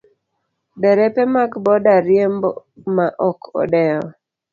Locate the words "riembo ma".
2.07-3.05